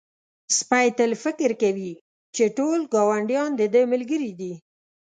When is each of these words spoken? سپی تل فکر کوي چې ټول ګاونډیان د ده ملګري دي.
سپی 0.57 0.87
تل 0.97 1.11
فکر 1.23 1.49
کوي 1.61 1.91
چې 2.35 2.43
ټول 2.57 2.79
ګاونډیان 2.93 3.49
د 3.55 3.61
ده 3.73 3.81
ملګري 3.91 4.31
دي. 4.39 4.53